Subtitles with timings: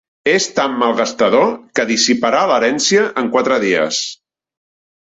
[0.29, 4.03] És tan malgastador, que dissiparà l'herència en quatre dies.